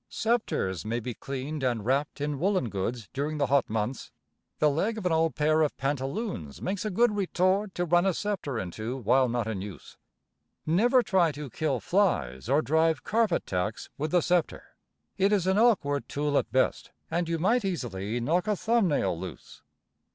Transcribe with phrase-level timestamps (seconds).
[0.09, 4.11] Sceptres may be cleaned and wrapped in woolen goods during the hot months.
[4.57, 8.13] The leg of an old pair of pantaloons makes a good retort to run a
[8.15, 9.97] sceptre into while not in use.
[10.65, 14.75] Never try to kill flies or drive carpet tacks with the sceptre.
[15.19, 19.15] It is an awkward tool at best, and you might 'easily knock a thumb nail
[19.15, 19.61] loose.